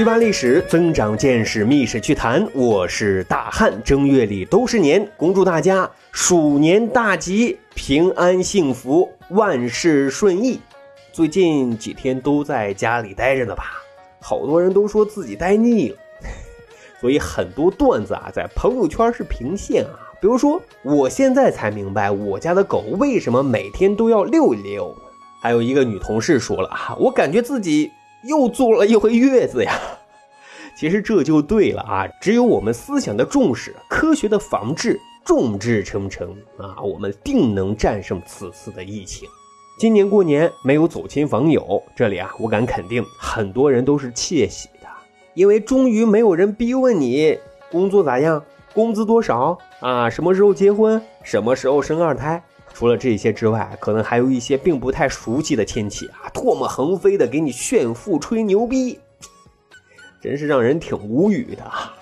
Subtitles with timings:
[0.00, 2.48] 趣扒历史，增长见识，密室趣谈。
[2.54, 10.58] 我是大汉，正月里都是年，恭祝大家鼠年大吉，平安幸福，万事顺意。
[11.12, 13.74] 最近几天都在家里待着呢吧？
[14.22, 15.96] 好多人都说自己待腻了，
[16.98, 20.16] 所以很多段子啊，在朋友圈是平线啊。
[20.18, 24.96] 比如说，我现在才明白我家的狗为什么每天都要遛一遛？
[25.42, 27.92] 还有一个女同事说了啊，我感觉自己。
[28.22, 29.72] 又坐了一回月子呀，
[30.80, 32.08] 其实这就对了啊！
[32.22, 39.28] 只有我们思想的重视，科学的防治，众志成城啊，我们定能战胜此次的疫情。
[39.78, 44.88] 今年过年没有走亲访友，这里啊，我敢肯定，很多人都是窃喜的，
[45.34, 47.38] 因为终于没有人逼问你
[47.70, 52.42] 工作咋样，工资多少啊，什么时候结婚，什么时候生二胎。
[52.72, 58.98] 除了这些之外，可能还有一些并不太熟悉的亲戚啊，唾沫横飞的给你炫富吹牛逼，
[60.20, 61.96] 真是让人挺无语的啊！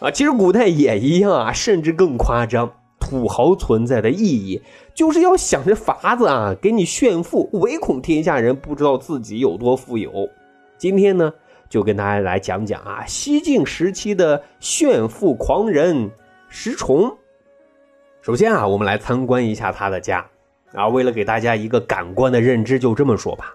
[0.00, 2.72] 啊，其实古代也一样啊，甚至更夸张。
[3.00, 4.62] 土豪存在的意义
[4.94, 10.10] 就是要想着法子啊，给你炫富，唯恐天下人不知道自己有多富有。
[10.78, 11.30] 今天呢，
[11.68, 16.10] 就跟大家来讲讲啊，西晋时期的炫富狂人
[16.48, 17.14] 石崇。
[18.22, 20.26] 首先啊，我们来参观一下他的家，
[20.72, 23.54] 啊，为了给大家一个感官的认知，就这么说吧。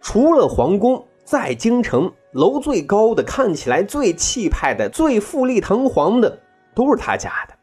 [0.00, 6.38] 除了皇宫，在京城楼最高的、看起来最气派的、最富丽堂皇的，
[6.72, 7.54] 都是他家的。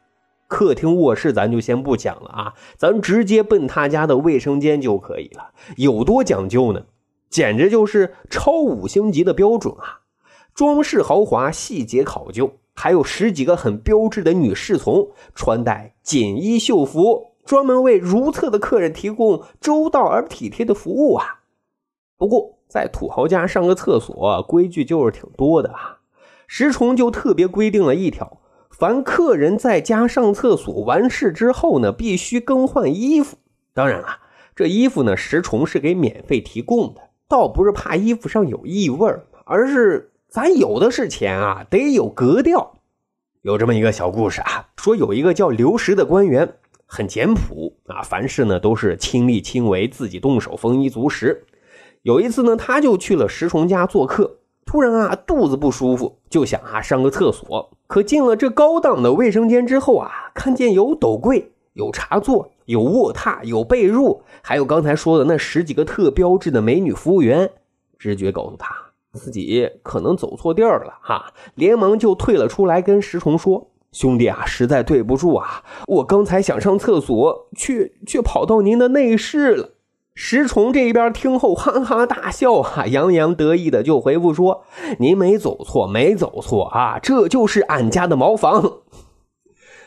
[0.49, 5.51] 客厅、卧室咱就先不讲了啊，咱直接奔他家的卫生间就可以了。
[5.77, 6.83] 有多讲究呢？
[7.29, 10.01] 简直就是超五星级的标准啊！
[10.53, 12.55] 装饰豪华，细节考究。
[12.75, 21.39] 还有十几个很标致的女侍从，穿戴锦衣绣服，专门为如厕的客人提供周到而体贴的服务啊。
[22.17, 25.99] 不过，在土豪家上个厕所，规矩就是挺多的啊。
[26.47, 28.39] 石崇就特别规定了一条：
[28.71, 33.37] 凡客人在家上厕所完事之后呢，必须更换衣服。
[33.75, 34.07] 当然了，
[34.55, 39.07] 这衣服呢，石崇是给免费提供的，倒不是怕衣服上有异味
[39.45, 40.09] 而是。
[40.27, 42.79] 咱有的是钱啊，得有格调。
[43.43, 46.55] 有这么一个小故事啊，说有一个叫刘石的官员，
[46.87, 51.45] 很简朴啊，凡事呢都是亲力亲为，自己动手，丰衣足食。
[52.03, 57.71] 有一次呢，他就去了石崇家做客，突然啊肚子不舒服，就想啊上个厕所。
[57.87, 67.49] 可进了这高档的卫生间之后啊，看见有斗柜、有茶座、有卧榻、有被褥，还有刚才说的那十几个特标志的美女服务员，
[67.97, 68.75] 直觉告诉他。
[69.13, 79.69] 自己可能走错地儿了哈，连忙就退了出来，跟石崇说：“兄弟啊，实在对不住啊，我刚才想上厕所，却却跑到您的内室了。”
[80.15, 84.63] 石崇这边听后哈哈大笑啊，洋洋得意的就回复说
[84.99, 88.81] ：“您没走错，没走错啊，这就是俺家的茅房。”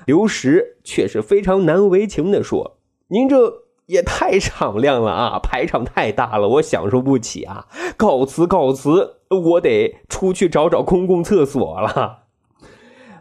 [0.07, 2.79] 刘石却是非常难为情的说
[3.09, 5.39] ：“您这……”也太敞亮了啊！
[5.39, 7.69] 排场太大了，我享受不起啊！
[7.97, 12.25] 告辞告辞，我得出去找找公共厕所了。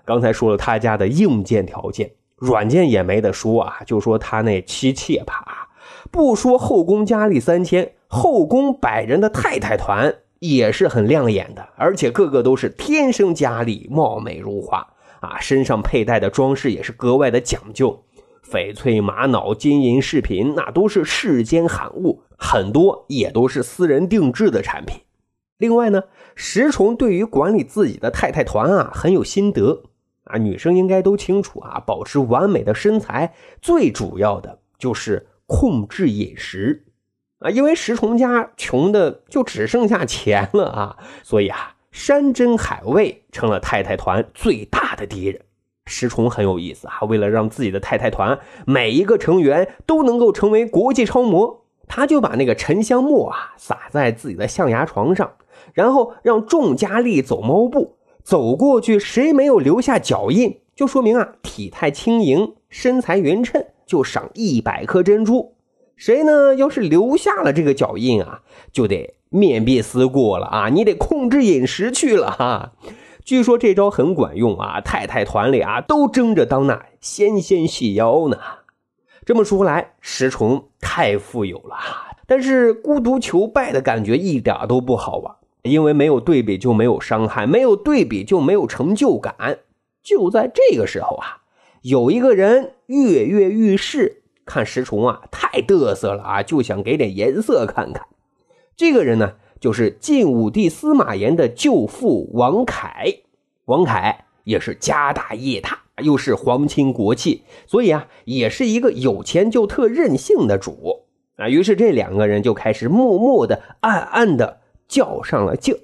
[0.05, 5.64] 刚才说了他家的硬件条件，软件也没得说啊，就说他那妻妾吧，
[6.11, 14.87] 不说后宫佳丽三千，后宫百人的太太团也是很亮眼的，而且个个都是天生佳丽，貌美如花
[15.21, 18.03] 啊，身上佩戴的装饰也是格外的讲究。
[18.43, 25.01] 翡翠、玛瑙、金银饰品，那都是世间罕物，很多也都是私人定制的产品。
[25.57, 26.03] 另外呢，
[26.35, 29.81] 石崇对于管理自己的太太团啊很有心得
[30.25, 30.37] 啊。
[30.37, 33.33] 女生应该都清楚啊，保持完美的身材，
[33.63, 36.85] 最主要的就是控制饮食
[37.39, 37.49] 啊。
[37.49, 45.41] 因为石崇家穷的就只剩下钱了啊，所以啊，山珍海味成了太太团最大的敌人。
[45.87, 55.33] 石崇很有意思啊，为了让自己的太太团每一个成员都能够成为国际超模，他就把那个沉香木啊撒在自己的象牙床上，
[55.73, 65.55] 然后让众佳丽走猫步，走过去谁没有留下脚印，就说明啊体态轻盈，身材匀称，就赏一百颗珍珠。
[65.95, 68.41] 谁呢要是留下了这个脚印啊，
[68.71, 72.73] 就得面壁思过了啊，你得控制饮食去了哈。
[73.23, 74.81] 据说这招很管用啊！
[74.81, 78.37] 太太团里啊都争着当那纤纤细腰呢。
[79.25, 81.75] 这么说来，石崇太富有了，
[82.27, 89.59] 但是孤独求败的感觉一点都不好啊，因为没有对比就没有伤害，没有对比就没有成就感。
[90.03, 91.41] 就在这个时候啊，
[91.81, 98.07] 有一个人跃跃欲试，看石崇啊太嘚瑟了啊，就想给点颜色看看。
[98.75, 103.21] 这个人呢，就是晋武帝司马炎的舅父王凯。
[103.65, 111.05] 王凯也是家大业大，又是皇亲国戚，所以啊，也是一个有钱就特任性的主。
[111.37, 115.75] 啊，于是这两个人就开始默默的、暗暗的较上了劲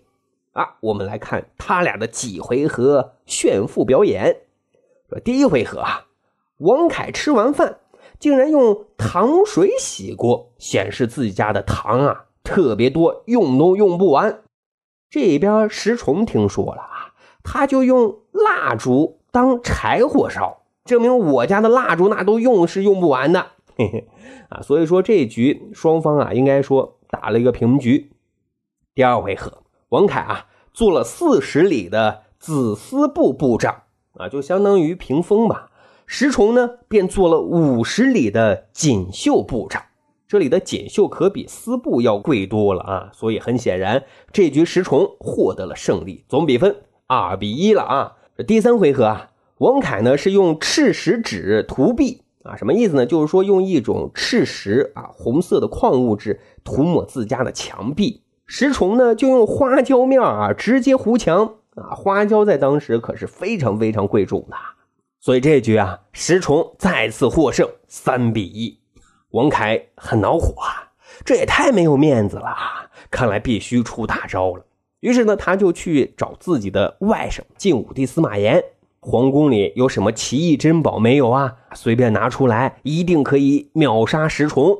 [0.53, 0.75] 啊。
[0.81, 4.37] 我们来看他俩的几回合炫富表演。
[5.09, 6.05] 说第一回合啊，
[6.61, 7.79] 王凯吃完饭
[8.19, 14.41] 竟然用糖水洗锅，显示自己家的糖啊特别多，用都用不完。
[15.09, 17.13] 这边石崇听说了啊，
[17.43, 23.47] 他就用蜡烛当柴火烧，证明我家的蜡烛那都用是用不完的。
[23.75, 24.07] 嘿嘿。
[24.49, 28.11] 啊，所以说这局双方啊，应该说打了一个平局。
[28.93, 33.83] 第二回合，王凯啊做了四十里的子思部部长
[34.13, 35.70] 啊，就相当于屏风吧。
[36.13, 39.81] 石崇呢便做了五十里的锦绣部长，
[40.27, 43.09] 这里的锦绣可比丝布要贵多了啊。
[43.13, 44.03] 所以很显然，
[44.33, 46.75] 这局石崇获得了胜利，总比分
[47.07, 48.17] 二比一了啊。
[48.35, 49.29] 这第三回合啊，
[49.59, 52.23] 王凯呢是用赤石纸涂壁。
[52.43, 53.05] 啊，什么意思呢？
[53.05, 58.21] 就是说用一种赤石啊，红色的矿物质涂抹自家的墙壁。
[58.45, 61.95] 石崇呢，就用花椒面啊，直接糊墙啊。
[61.95, 64.57] 花椒在当时可是非常非常贵重的，
[65.23, 68.79] 所以这局啊，石崇再次获胜，三比一。
[69.29, 70.89] 王凯很恼火啊，
[71.23, 72.55] 这也太没有面子了，
[73.11, 74.65] 看来必须出大招了。
[75.01, 78.63] 于是呢，他就去找自己的外甥晋武帝司马炎。
[78.99, 81.55] 皇宫里有什么奇异珍宝没有啊？
[81.75, 84.75] 随便拿出来，一定可以秒杀石崇。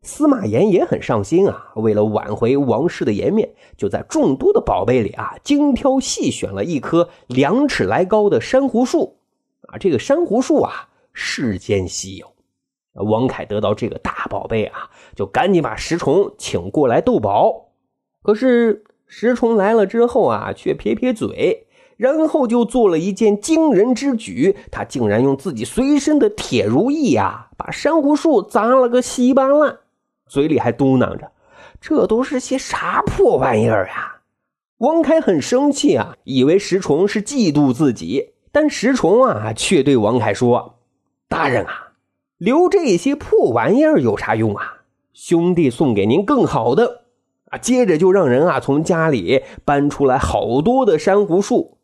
[0.00, 9.18] 司马炎也很上心啊，为了挽回王室的颜面，就在众多的宝贝里啊，精挑细选了一棵两尺来高的珊瑚树。
[9.72, 12.32] 啊，这个珊瑚树啊，世间稀有。
[12.92, 17.72] 王凯得到这个大宝贝啊，就赶紧把石崇请过来斗宝。
[18.22, 21.66] 可是石崇来了之后啊，却撇撇嘴。
[21.98, 29.78] 然后就做了一件惊人之举，他竟然用自己随身的铁如意呀，把珊瑚树砸了个稀巴烂，
[30.26, 31.30] 嘴里还嘟囔着
[31.80, 34.22] ：“这都是些啥破玩意儿呀！”
[34.78, 40.78] 王凯很生气啊，以为石崇是嫉妒自己，但石崇啊却对王凯说
[41.26, 41.94] ：“大人啊，
[42.36, 44.82] 留这些破玩意儿有啥用啊？
[45.14, 47.04] 兄弟送给您更好的
[47.46, 51.78] 啊！”接着就让人啊从家里搬出来好多的珊瑚树。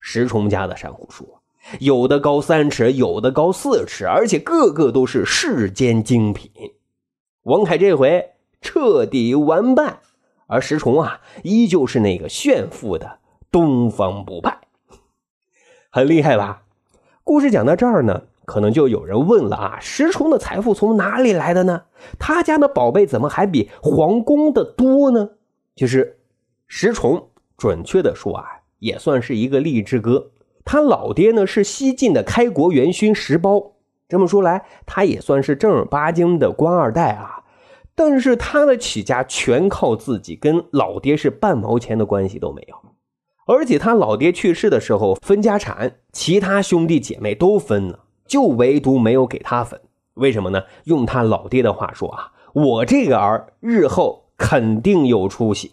[0.00, 1.38] 石崇家的珊瑚树，
[1.80, 6.50] 有的高三尺，有的高四尺，而且个个都是世间精品。
[7.42, 8.30] 王凯这回
[8.60, 9.98] 彻底完败，
[10.46, 13.18] 而石崇啊，依旧是那个炫富的
[13.50, 14.57] 东方不败，
[15.90, 16.62] 很厉害吧？
[17.24, 21.84] 故事讲到这儿呢，可能就有人问了啊：石崇的财富从哪里来的呢？
[22.18, 25.30] 他家的宝贝怎么还比皇宫的多呢？
[25.74, 26.18] 其实，
[26.66, 28.44] 石崇准确的说啊。
[28.80, 30.30] 也算是一个励志哥，
[30.64, 33.72] 他老爹呢是西晋的开国元勋石苞，
[34.08, 37.42] 这么说来，他也算是正儿八经的官二代啊。
[37.96, 42.76] 但是他的起家全靠自己，跟老爹是半毛钱的关系都没有。
[43.48, 49.80] 而且他老爹去世的时候分家产，其他兄弟姐妹都分了，就唯独没有给他分。
[50.12, 50.64] 为什么呢？
[50.84, 55.72] 用他老爹的话说啊，我这个儿日后肯定有出息。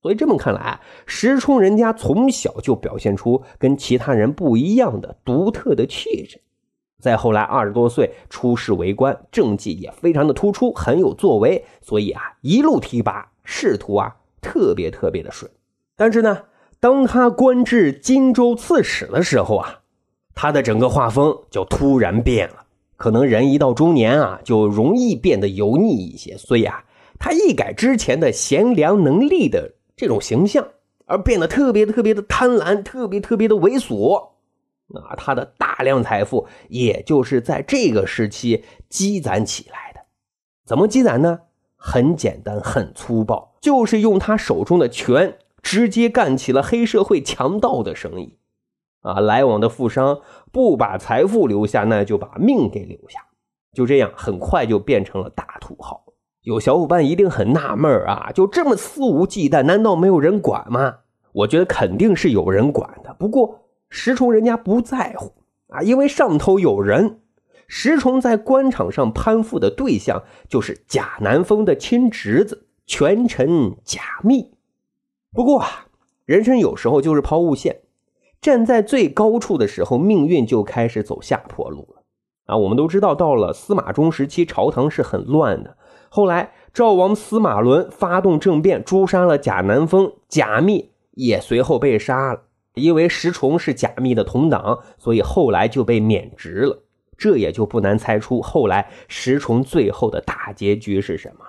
[0.00, 6.40] 所以这么看来，石冲人家从小就表现出跟其他人不一样的独特的气质。
[6.98, 11.62] 再后来二十多岁出仕为官，政绩也非常的突出，很有作为。
[11.82, 15.50] 所以啊，一路提拔，仕途啊特别特别的顺。
[15.94, 16.38] 但是呢，
[16.82, 19.82] 当他官至荆州刺史的时候啊，
[20.34, 22.64] 他的整个画风就突然变了。
[22.96, 26.36] 可能人一到中年啊，就容易变得油腻一些。
[26.36, 26.82] 所以啊，
[27.20, 29.74] 他一改之前的贤良能力的。
[29.94, 30.66] 这种形象，
[31.06, 34.30] 而变得特别特别的贪婪，特别特别的猥琐。
[34.92, 40.00] 啊，他的大量财富，也就是在这个时期积攒起来的。
[40.66, 41.38] 怎么积攒呢？
[41.76, 48.38] 很简单，很粗暴，就是用他手中的权，直接干起了黑社会强盗的生意。
[49.00, 50.20] 啊，来往的富商
[50.52, 53.20] 不把财富留下，那就把命给留下。
[53.72, 56.04] 就这样，很快就变成了大土豪。
[56.42, 60.98] 有小伙伴一定很纳闷啊，就这么肆无忌惮，难道没有人管吗？
[61.32, 65.32] 我觉得肯定是有人管的，不过石崇人家不在乎
[65.68, 67.20] 啊，因为上头有人。
[67.66, 74.51] 石崇在官场上攀附的对象就是贾南风的亲侄子权臣贾密。
[75.34, 75.86] 不过啊，
[76.26, 77.80] 人生有时候就是抛物线，
[78.40, 82.02] 站在最高处的时候，命运就开始走下坡路了。
[82.44, 85.76] 啊，我们都知道，到了司马衷时期，朝堂是很乱的。
[86.10, 92.42] 后来赵王司马伦发动政变，诛杀了贾南风，贾密也随后被杀了。
[92.74, 96.82] 因为石崇是贾密的同党，所以后来就被免职了。
[97.16, 101.44] 这也就不难猜出后来石崇最后的大结局是什么。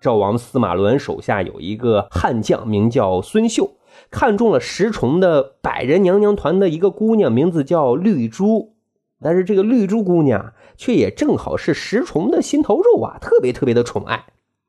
[0.00, 3.76] 赵王司马伦手下有一个悍将，名叫孙秀，
[4.10, 8.74] 看中了石崇的百人娘娘团的一个姑娘，名字叫绿珠。
[9.22, 14.24] 但是这个绿珠姑娘却也正好是石崇的心头肉啊，特别特别的宠爱。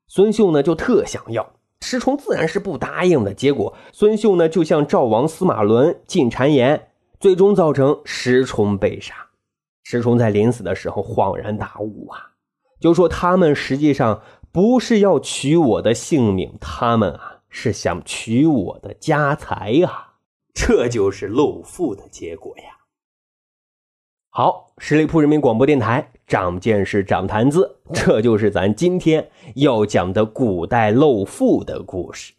[0.10, 1.54] 孙秀呢就特想要。
[1.80, 9.16] 石崇自然是不答应的，结果孙秀呢就向赵王司马伦进谗言，最终造成石崇被杀。
[9.84, 12.32] 石崇在临死的时候恍然大悟啊，
[12.80, 20.10] 就说他们实际上不是要取我的性命，他们啊是想取我的家财呀，
[20.54, 22.64] 这就是露富的结果呀。
[24.30, 32.34] 好，十里铺人民广播电台长见识、长谈资，这就是咱今天要讲的古代露富的故事。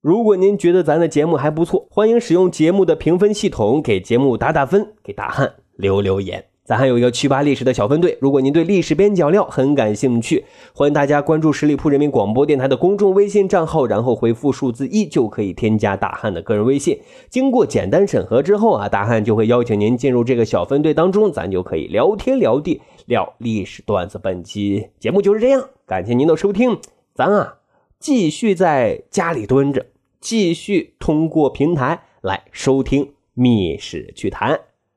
[0.00, 6.51] 如果您觉得咱的节目还不错，欢迎使用节目的评分系统给节目打打分，给大汉留留言。
[6.72, 10.42] 咱还有一个趣吧历史的小分队，如果您对历史边角料很感兴趣，
[10.74, 16.98] 欢迎大家关注十里铺人民广播电台的公众微信账号，然后回复数字一就可以添加大汉的个人微信。
[17.28, 24.18] 经过简单审核之后啊，大汉就会邀请您进入这个小分队当中，咱就可以聊天聊地聊历史段子。
[24.18, 26.78] 本期节目就是这样，感谢您的收听，
[27.14, 27.58] 咱啊
[28.00, 29.84] 继续在家里蹲着，
[30.22, 34.54] 继续通过平台来收听《密史趣谈》，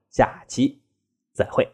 [0.10, 0.85] 下期。
[1.36, 1.70] 再会。